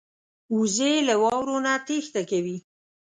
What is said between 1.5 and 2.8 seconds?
نه تېښته کوي